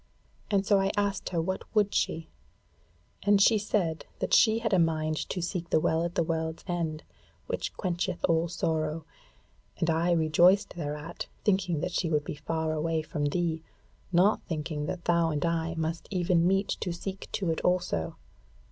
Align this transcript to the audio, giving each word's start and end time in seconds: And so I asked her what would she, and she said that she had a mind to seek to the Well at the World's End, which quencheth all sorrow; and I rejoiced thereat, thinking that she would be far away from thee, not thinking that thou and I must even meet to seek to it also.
And 0.49 0.65
so 0.65 0.79
I 0.79 0.89
asked 0.97 1.29
her 1.29 1.39
what 1.39 1.61
would 1.75 1.93
she, 1.93 2.27
and 3.21 3.39
she 3.39 3.59
said 3.59 4.07
that 4.17 4.33
she 4.33 4.57
had 4.57 4.73
a 4.73 4.79
mind 4.79 5.15
to 5.29 5.43
seek 5.43 5.65
to 5.65 5.69
the 5.69 5.79
Well 5.79 6.03
at 6.03 6.15
the 6.15 6.23
World's 6.23 6.63
End, 6.67 7.03
which 7.45 7.77
quencheth 7.77 8.25
all 8.27 8.47
sorrow; 8.47 9.05
and 9.77 9.91
I 9.91 10.11
rejoiced 10.13 10.73
thereat, 10.75 11.27
thinking 11.43 11.81
that 11.81 11.91
she 11.91 12.09
would 12.09 12.23
be 12.23 12.33
far 12.33 12.71
away 12.71 13.03
from 13.03 13.25
thee, 13.25 13.61
not 14.11 14.41
thinking 14.47 14.87
that 14.87 15.05
thou 15.05 15.29
and 15.29 15.45
I 15.45 15.75
must 15.75 16.07
even 16.09 16.47
meet 16.47 16.69
to 16.79 16.91
seek 16.91 17.29
to 17.33 17.51
it 17.51 17.61
also. 17.61 18.15